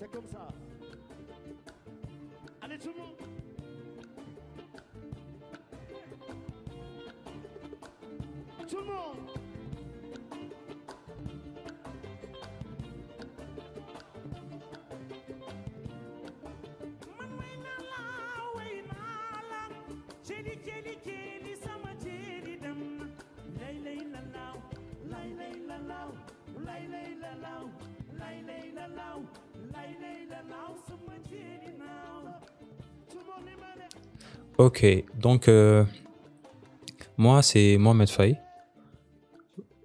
[0.00, 0.48] C'est comme ça.
[2.62, 3.16] Allez tout le monde.
[8.66, 9.39] Tout le monde.
[34.60, 34.84] Ok,
[35.18, 35.86] donc euh,
[37.16, 38.36] moi c'est Mohamed Faye,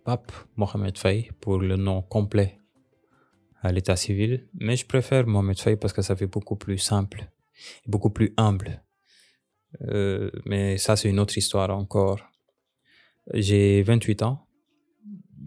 [0.04, 2.60] Pape Mohamed Faye pour le nom complet
[3.62, 7.30] à l'état civil, mais je préfère Mohamed Faye parce que ça fait beaucoup plus simple,
[7.88, 8.84] beaucoup plus humble.
[9.88, 12.20] Euh, mais ça c'est une autre histoire encore.
[13.34, 14.46] J'ai 28 ans.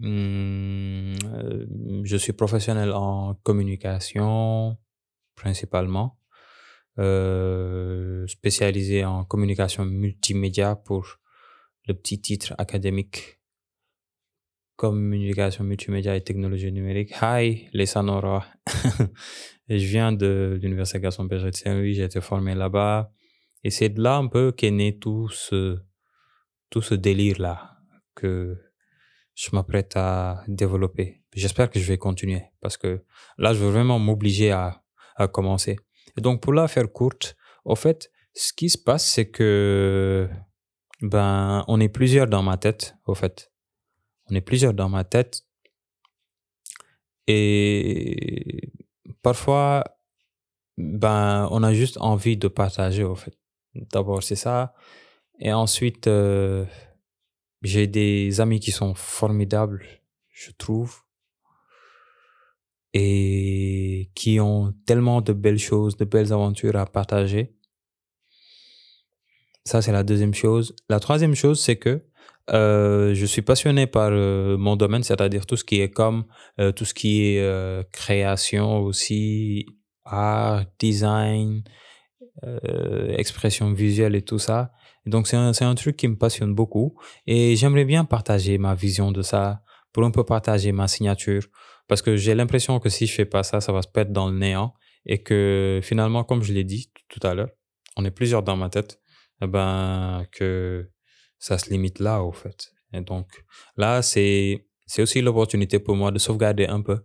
[0.03, 1.15] Euh,
[2.09, 4.77] je suis professionnel en communication
[5.35, 6.17] principalement.
[6.97, 11.19] Euh, spécialisé en communication multimédia pour
[11.87, 13.39] le petit titre académique
[14.75, 17.13] communication multimédia et technologie numérique.
[17.21, 18.45] Hi, les Sanora.
[19.69, 23.11] je viens de l'Université Gaston Berger de Saint-Louis, j'ai été formé là-bas.
[23.63, 25.77] Et c'est de là un peu qu'est né tout ce,
[26.69, 27.77] tout ce délire-là
[28.15, 28.57] que
[29.39, 31.23] je m'apprête à développer.
[31.33, 33.05] J'espère que je vais continuer parce que
[33.37, 34.83] là, je veux vraiment m'obliger à,
[35.15, 35.77] à commencer.
[36.17, 40.29] Et donc, pour la faire courte, au fait, ce qui se passe, c'est que,
[41.01, 43.49] ben, on est plusieurs dans ma tête, au fait.
[44.29, 45.43] On est plusieurs dans ma tête.
[47.27, 48.73] Et
[49.21, 49.85] parfois,
[50.77, 53.37] ben, on a juste envie de partager, au fait.
[53.73, 54.73] D'abord, c'est ça.
[55.39, 56.65] Et ensuite, euh,
[57.61, 59.85] j'ai des amis qui sont formidables,
[60.31, 61.01] je trouve
[62.93, 67.53] et qui ont tellement de belles choses, de belles aventures à partager.
[69.65, 70.75] Ça, c'est la deuxième chose.
[70.89, 72.01] La troisième chose, c'est que
[72.51, 76.25] euh, je suis passionné par euh, mon domaine, c'est-à-dire tout ce qui est comme,
[76.59, 79.67] euh, tout ce qui est création aussi,
[80.05, 81.63] art, design,
[83.17, 84.71] expression visuelle et tout ça.
[85.09, 86.97] Donc, c'est un, un truc qui me passionne beaucoup.
[87.27, 89.61] Et j'aimerais bien partager ma vision de ça,
[89.91, 91.43] pour un peu partager ma signature.
[91.87, 94.29] Parce que j'ai l'impression que si je fais pas ça, ça va se perdre dans
[94.29, 94.73] le néant.
[95.05, 97.49] Et que finalement, comme je l'ai dit tout à l'heure,
[97.97, 99.01] on est plusieurs dans ma tête,
[99.41, 100.89] eh ben, que
[101.39, 102.71] ça se limite là, au fait.
[102.93, 103.27] Et donc,
[103.77, 106.99] là, c'est, c'est aussi l'opportunité pour moi de sauvegarder un peu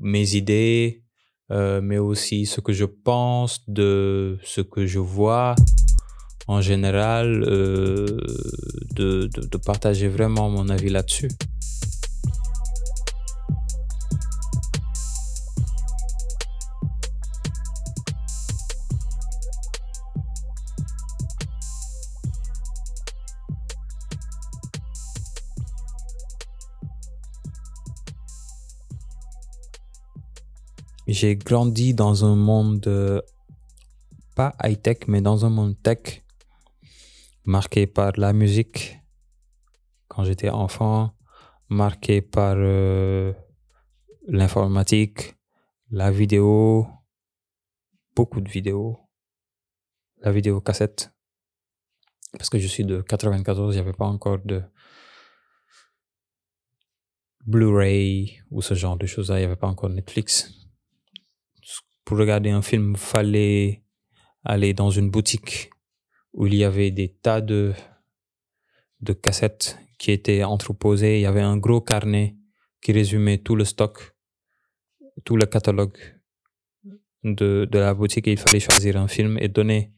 [0.00, 1.04] mes idées,
[1.50, 5.54] euh, mais aussi ce que je pense de ce que je vois
[6.48, 8.06] en général, euh,
[8.94, 9.28] de,
[9.58, 11.28] partager vraiment mon avis là-dessus.
[31.06, 33.20] J'ai grandi dans un monde euh,
[34.34, 36.22] pas high-tech, mais dans un monde tech
[37.48, 39.00] marqué par la musique
[40.06, 41.14] quand j'étais enfant,
[41.70, 43.32] marqué par euh,
[44.26, 45.34] l'informatique,
[45.90, 46.86] la vidéo,
[48.14, 48.98] beaucoup de vidéos,
[50.18, 51.10] la vidéo cassette.
[52.32, 54.62] Parce que je suis de 94, il n'y avait pas encore de
[57.46, 60.52] Blu-ray ou ce genre de choses-là, il n'y avait pas encore Netflix.
[62.04, 63.84] Pour regarder un film, fallait
[64.44, 65.70] aller dans une boutique
[66.32, 67.72] où il y avait des tas de,
[69.00, 71.18] de cassettes qui étaient entreposées.
[71.18, 72.36] Il y avait un gros carnet
[72.80, 74.14] qui résumait tout le stock,
[75.24, 75.96] tout le catalogue
[77.24, 79.92] de, de la boutique et il fallait choisir un film et donner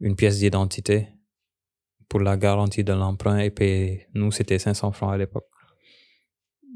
[0.00, 1.08] une pièce d'identité
[2.08, 4.06] pour la garantie de l'emprunt et payer.
[4.14, 5.48] Nous, c'était 500 francs à l'époque.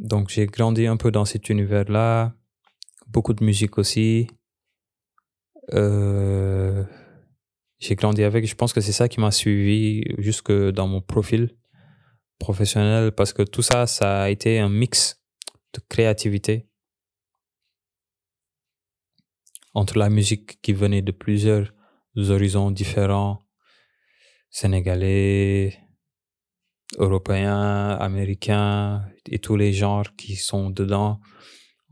[0.00, 2.34] Donc, j'ai grandi un peu dans cet univers-là.
[3.06, 4.28] Beaucoup de musique aussi.
[5.74, 6.39] Euh,
[7.80, 8.46] j'ai grandi avec.
[8.46, 11.56] Je pense que c'est ça qui m'a suivi jusque dans mon profil
[12.38, 15.20] professionnel parce que tout ça, ça a été un mix
[15.74, 16.68] de créativité
[19.74, 21.72] entre la musique qui venait de plusieurs
[22.16, 23.40] horizons différents,
[24.50, 25.78] sénégalais,
[26.98, 31.20] européens, américains et tous les genres qui sont dedans,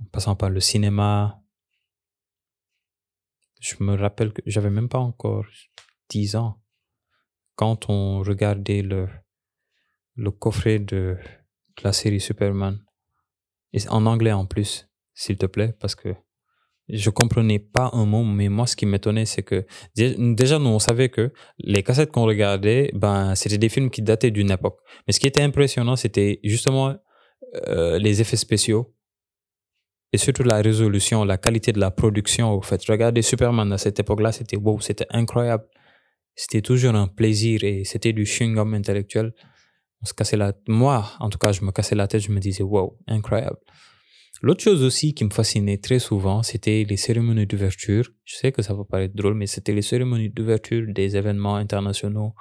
[0.00, 1.37] en passant par le cinéma.
[3.68, 5.44] Je me rappelle que j'avais même pas encore
[6.08, 6.58] 10 ans
[7.54, 9.08] quand on regardait le,
[10.30, 11.18] coffret de,
[11.82, 12.78] la série Superman.
[13.90, 16.14] En anglais en plus, s'il te plaît, parce que
[16.88, 20.70] je comprenais pas un mot, mais moi, ce qui m'étonnait, c'est que dé- déjà, nous,
[20.70, 24.78] on savait que les cassettes qu'on regardait, ben, c'était des films qui dataient d'une époque.
[25.06, 26.96] Mais ce qui était impressionnant, c'était justement
[27.66, 28.94] euh, les effets spéciaux
[30.12, 32.52] et surtout la résolution, la qualité de la production.
[32.52, 35.64] Au fait, regarder Superman à cette époque-là, c'était wow, c'était incroyable.
[36.34, 39.32] C'était toujours un plaisir et c'était du chewing-gum intellectuel.
[40.02, 42.38] On se cassait la Moi, en tout cas, je me cassais la tête, je me
[42.38, 43.58] disais wow, incroyable.
[44.40, 48.08] L'autre chose aussi qui me fascinait très souvent, c'était les cérémonies d'ouverture.
[48.24, 52.34] Je sais que ça va paraître drôle, mais c'était les cérémonies d'ouverture des événements internationaux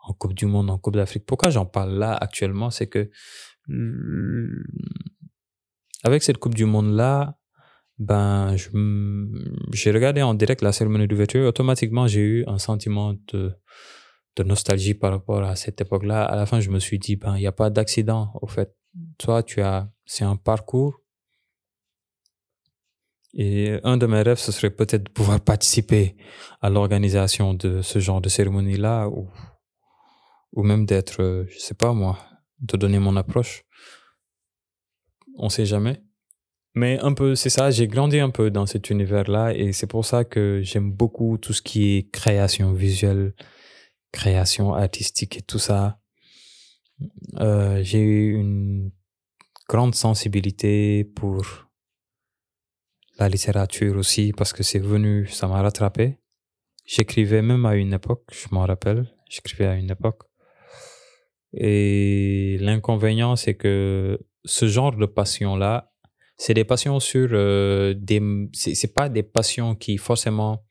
[0.00, 1.26] en Coupe du Monde, en Coupe d'Afrique.
[1.26, 3.10] Pourquoi j'en parle là actuellement, c'est que
[6.02, 7.36] avec cette Coupe du Monde là,
[7.98, 8.56] ben
[9.72, 11.46] j'ai regardé en direct la cérémonie d'ouverture.
[11.46, 13.52] Automatiquement, j'ai eu un sentiment de
[14.36, 16.24] de nostalgie par rapport à cette époque-là.
[16.24, 18.32] À la fin, je me suis dit ben il n'y a pas d'accident.
[18.40, 18.74] Au fait,
[19.18, 21.02] toi, tu as c'est un parcours
[23.34, 26.16] et un de mes rêves, ce serait peut-être de pouvoir participer
[26.60, 29.30] à l'organisation de ce genre de cérémonie-là ou,
[30.52, 32.18] ou même d'être, je sais pas moi,
[32.60, 33.64] de donner mon approche.
[35.36, 36.02] On sait jamais.
[36.74, 40.06] Mais un peu, c'est ça, j'ai grandi un peu dans cet univers-là et c'est pour
[40.06, 43.34] ça que j'aime beaucoup tout ce qui est création visuelle,
[44.10, 45.98] création artistique et tout ça.
[47.40, 48.90] Euh, j'ai eu une
[49.68, 51.44] grande sensibilité pour
[53.18, 56.18] la littérature aussi parce que c'est venu, ça m'a rattrapé.
[56.86, 60.22] J'écrivais même à une époque, je m'en rappelle, j'écrivais à une époque.
[61.54, 65.92] Et l'inconvénient, c'est que ce genre de passion-là,
[66.36, 68.20] c'est des passions sur euh, des.
[68.52, 70.64] C'est pas des passions qui forcément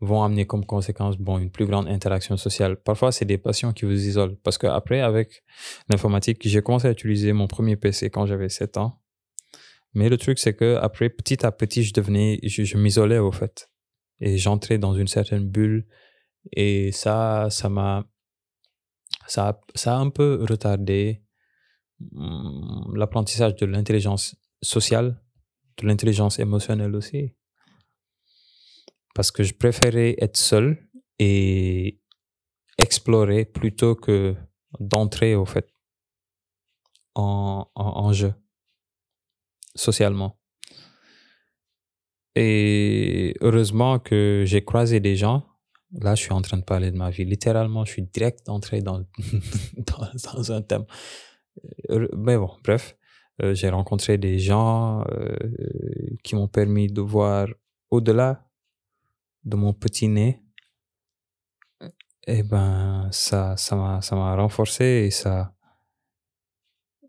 [0.00, 2.76] vont amener comme conséquence bon, une plus grande interaction sociale.
[2.76, 4.36] Parfois, c'est des passions qui vous isolent.
[4.42, 5.44] Parce que après, avec
[5.88, 9.02] l'informatique, j'ai commencé à utiliser mon premier PC quand j'avais 7 ans.
[9.92, 13.70] Mais le truc, c'est que après, petit à petit, je devenais, je, m'isolais au fait.
[14.20, 15.86] Et j'entrais dans une certaine bulle.
[16.52, 18.04] Et ça, ça m'a,
[19.26, 21.22] ça, ça a un peu retardé
[22.94, 25.22] l'apprentissage de l'intelligence sociale,
[25.78, 27.34] de l'intelligence émotionnelle aussi.
[29.14, 30.88] Parce que je préférais être seul
[31.18, 32.00] et
[32.78, 34.34] explorer plutôt que
[34.78, 35.68] d'entrer au fait
[37.14, 38.32] en, en, en jeu
[39.74, 40.38] socialement.
[42.36, 45.46] Et heureusement que j'ai croisé des gens.
[45.92, 47.24] Là, je suis en train de parler de ma vie.
[47.24, 49.00] Littéralement, je suis direct entré dans,
[49.76, 50.84] dans, dans un thème.
[51.90, 52.96] Euh, Mais bon, bref,
[53.42, 55.36] euh, j'ai rencontré des gens euh,
[56.22, 57.48] qui m'ont permis de voir
[57.90, 58.46] au-delà
[59.44, 60.42] de mon petit nez.
[62.26, 65.54] Et ben, ça, ça m'a, ça m'a renforcé et ça,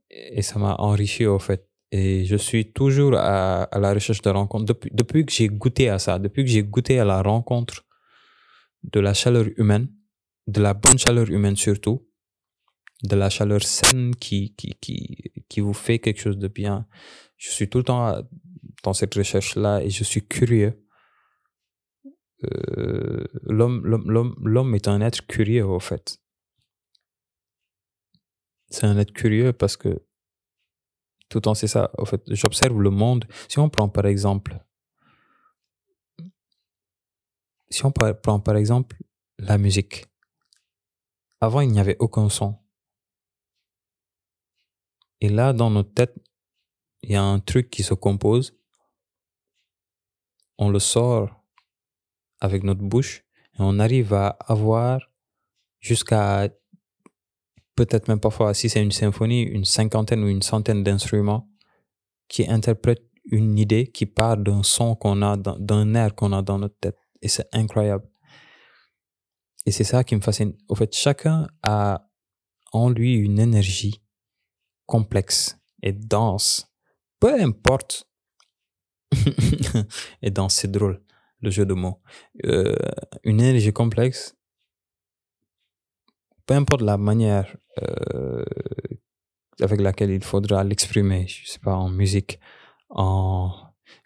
[0.10, 1.68] et ça m'a enrichi au fait.
[1.92, 4.74] Et je suis toujours à, à la recherche de rencontres.
[4.92, 7.86] Depuis que j'ai goûté à ça, depuis que j'ai goûté à la rencontre
[8.84, 9.90] de la chaleur humaine,
[10.48, 12.08] de la bonne chaleur humaine surtout,
[13.04, 16.88] de la chaleur saine qui, qui, qui, qui vous fait quelque chose de bien.
[17.38, 18.22] Je suis tout le temps
[18.84, 20.84] dans cette recherche-là et je suis curieux.
[22.44, 26.20] Euh, l'homme, est un être curieux, au fait.
[28.70, 30.06] C'est un être curieux parce que
[31.30, 31.92] tout le temps, c'est ça.
[31.98, 33.26] Au fait, j'observe le monde.
[33.48, 34.60] Si on prend par exemple,
[37.70, 38.98] si on prend par exemple
[39.38, 40.06] la musique,
[41.40, 42.61] avant il n'y avait aucun son.
[45.22, 46.16] Et là, dans notre tête,
[47.04, 48.58] il y a un truc qui se compose.
[50.58, 51.44] On le sort
[52.40, 53.24] avec notre bouche
[53.54, 55.00] et on arrive à avoir
[55.80, 56.50] jusqu'à
[57.76, 61.50] peut-être même parfois, si c'est une symphonie, une cinquantaine ou une centaine d'instruments
[62.28, 66.58] qui interprètent une idée qui part d'un son qu'on a, d'un air qu'on a dans
[66.58, 66.98] notre tête.
[67.22, 68.08] Et c'est incroyable.
[69.66, 70.54] Et c'est ça qui me fascine.
[70.68, 72.10] Au fait, chacun a
[72.72, 74.02] en lui une énergie
[74.92, 76.70] complexe et dense.
[77.22, 78.10] Peu importe.
[80.22, 81.02] et dense, c'est drôle,
[81.40, 82.02] le jeu de mots.
[82.46, 82.76] Euh,
[83.24, 84.36] une énergie complexe,
[86.46, 88.44] peu importe la manière euh,
[89.62, 92.38] avec laquelle il faudra l'exprimer, je sais pas, en musique,
[92.90, 93.50] en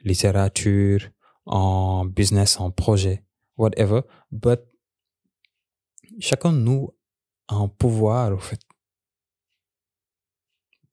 [0.03, 1.01] littérature,
[1.47, 3.23] en business, en projet,
[3.57, 4.01] whatever.
[4.31, 4.59] But
[6.19, 6.93] chacun de nous
[7.47, 8.59] a un pouvoir, au fait.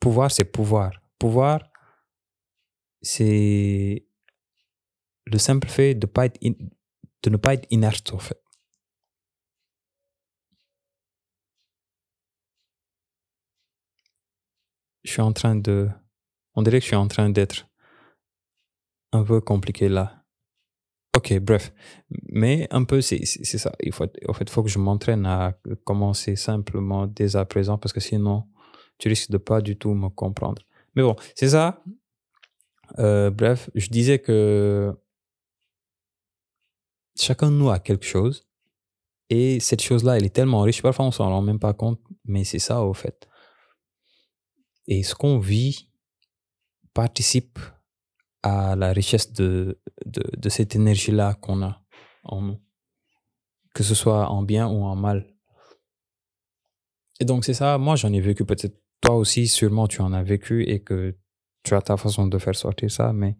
[0.02, 0.90] Pouvoir, c'est pouvoir.
[1.16, 1.60] Pouvoir,
[3.02, 4.04] c'est
[5.26, 6.08] le simple fait de,
[7.30, 8.42] ne pas être inerte, au fait.
[15.04, 15.88] Je suis en train de...
[16.56, 17.68] On dirait que je suis en train d'être
[19.12, 20.24] un peu compliqué là.
[21.14, 21.72] Ok, bref.
[22.24, 23.72] Mais un peu, c'est c'est ça.
[23.80, 27.78] Il faut, en fait, il faut que je m'entraîne à commencer simplement dès à présent
[27.78, 28.48] parce que sinon,
[29.02, 30.62] tu risques de pas du tout me comprendre.
[30.94, 31.82] Mais bon, c'est ça.
[33.00, 34.94] Euh, bref, je disais que
[37.18, 38.46] chacun de nous a quelque chose
[39.28, 40.82] et cette chose-là, elle est tellement riche.
[40.82, 43.28] Parfois, on s'en rend même pas compte, mais c'est ça au fait.
[44.86, 45.90] Et ce qu'on vit
[46.94, 47.58] participe
[48.44, 51.82] à la richesse de, de, de cette énergie-là qu'on a
[52.22, 52.60] en nous,
[53.74, 55.26] que ce soit en bien ou en mal.
[57.18, 60.22] Et donc c'est ça, moi j'en ai vécu peut-être, toi aussi sûrement tu en as
[60.22, 61.16] vécu et que
[61.64, 63.36] tu as ta façon de faire sortir ça, mais,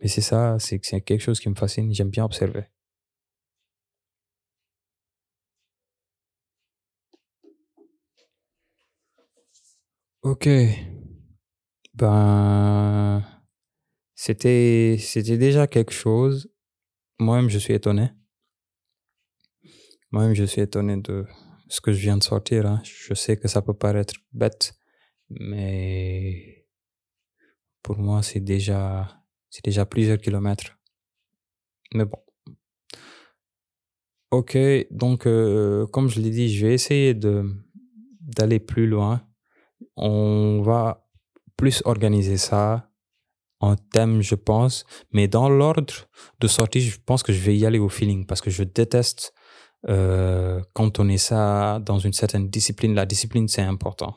[0.00, 2.64] mais c'est ça, c'est quelque chose qui me fascine, j'aime bien observer.
[10.22, 10.46] Ok,
[11.94, 13.22] ben
[14.14, 16.50] c'était c'était déjà quelque chose.
[17.20, 18.10] Moi-même je suis étonné.
[20.12, 21.26] Moi-même je suis étonné de
[21.68, 22.66] ce que je viens de sortir.
[22.66, 22.80] hein.
[22.84, 24.74] Je sais que ça peut paraître bête,
[25.40, 26.66] mais
[27.82, 30.78] pour moi c'est déjà c'est déjà plusieurs kilomètres.
[31.94, 32.18] Mais bon.
[34.30, 34.56] Ok,
[34.90, 37.44] donc euh, comme je l'ai dit, je vais essayer de
[38.20, 39.22] d'aller plus loin.
[39.96, 41.06] On va
[41.56, 42.88] plus organiser ça
[43.60, 46.08] en thème, je pense, mais dans l'ordre
[46.40, 49.34] de sortie, je pense que je vais y aller au feeling parce que je déteste
[49.88, 52.94] euh, cantonner ça dans une certaine discipline.
[52.94, 54.16] La discipline, c'est important.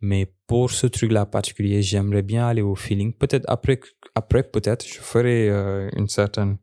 [0.00, 3.12] Mais pour ce truc-là particulier, j'aimerais bien aller au feeling.
[3.12, 3.80] Peut-être après,
[4.14, 6.58] après peut-être, je ferai euh, une certaine,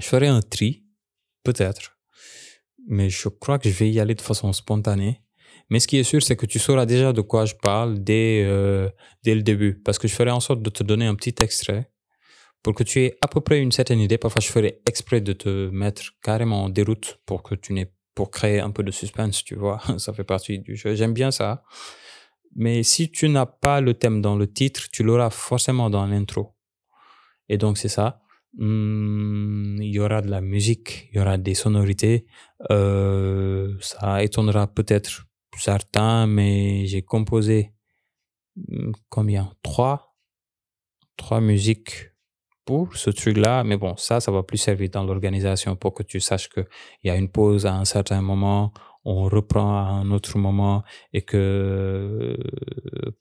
[0.00, 0.84] je ferai un tri,
[1.44, 1.96] peut-être.
[2.88, 5.22] Mais je crois que je vais y aller de façon spontanée.
[5.70, 8.44] Mais ce qui est sûr, c'est que tu sauras déjà de quoi je parle dès,
[8.44, 8.88] euh,
[9.24, 9.80] dès le début.
[9.84, 11.90] Parce que je ferai en sorte de te donner un petit extrait
[12.62, 14.18] pour que tu aies à peu près une certaine idée.
[14.18, 18.30] Parfois, je ferai exprès de te mettre carrément en déroute pour que tu n'aies, pour
[18.30, 19.80] créer un peu de suspense, tu vois.
[19.98, 20.94] Ça fait partie du jeu.
[20.94, 21.64] J'aime bien ça.
[22.56, 26.54] Mais si tu n'as pas le thème dans le titre, tu l'auras forcément dans l'intro.
[27.48, 28.20] Et donc, c'est ça.
[28.56, 32.26] Hmm, Il y aura de la musique, il y aura des sonorités.
[32.70, 35.26] Euh, ça étonnera peut-être
[35.58, 37.72] certains, mais j'ai composé
[38.56, 39.52] hmm, combien?
[39.62, 40.16] Trois
[41.16, 42.12] Trois musiques
[42.66, 43.64] pour ce truc-là.
[43.64, 46.66] Mais bon, ça, ça va plus servir dans l'organisation pour que tu saches qu'il
[47.04, 48.72] y a une pause à un certain moment,
[49.06, 50.82] on reprend à un autre moment
[51.12, 52.36] et que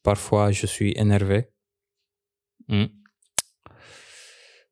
[0.01, 1.51] parfois je suis énervé.
[2.67, 2.85] Hmm.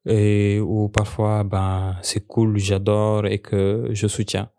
[0.05, 4.51] Et ou parfois, ben, c'est cool, j'adore et que je soutiens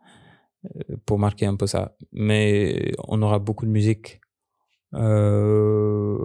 [0.65, 1.97] euh, pour marquer un peu ça.
[2.13, 4.21] Mais on aura beaucoup de musique.
[4.95, 6.17] Euh,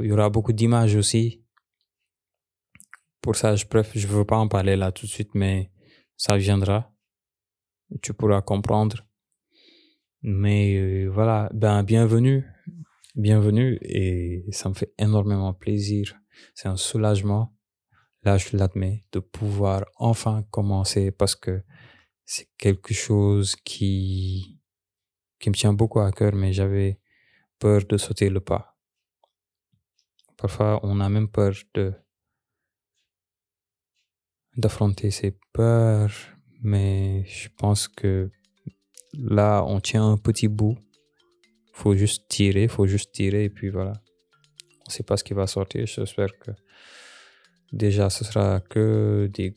[0.00, 1.44] il y aura beaucoup d'images aussi.
[3.20, 5.70] Pour ça, je préfère, je veux pas en parler là tout de suite, mais
[6.16, 6.90] ça viendra.
[8.02, 9.04] Tu pourras comprendre.
[10.26, 12.46] Mais voilà, ben bienvenue,
[13.14, 16.18] bienvenue et ça me fait énormément plaisir.
[16.54, 17.54] C'est un soulagement,
[18.22, 21.62] là je l'admets, de pouvoir enfin commencer parce que
[22.24, 24.62] c'est quelque chose qui
[25.40, 27.00] qui me tient beaucoup à cœur, mais j'avais
[27.58, 28.78] peur de sauter le pas.
[30.38, 31.92] Parfois, on a même peur de
[34.56, 36.14] d'affronter ses peurs,
[36.62, 38.30] mais je pense que
[39.18, 40.76] là, on tient un petit bout.
[41.72, 43.92] Faut juste tirer, faut juste tirer et puis voilà.
[44.86, 45.86] On sait pas ce qui va sortir.
[45.86, 46.52] J'espère que
[47.72, 49.54] déjà ce sera que de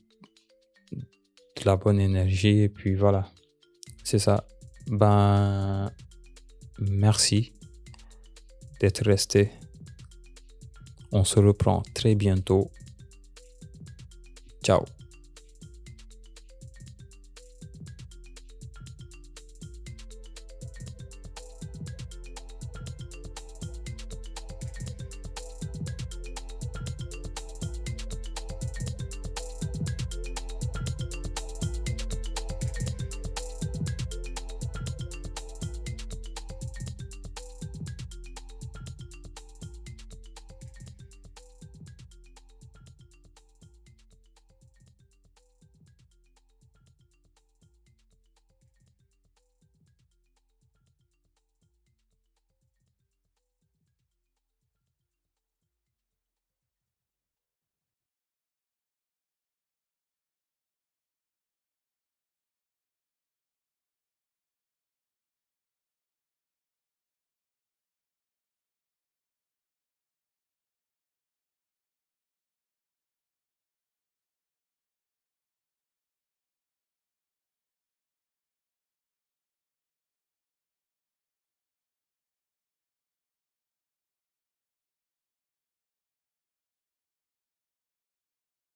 [1.65, 3.29] la bonne énergie et puis voilà.
[4.03, 4.45] C'est ça.
[4.87, 5.91] Ben,
[6.79, 7.53] merci
[8.79, 9.51] d'être resté.
[11.11, 12.71] On se reprend très bientôt.
[14.63, 14.83] Ciao.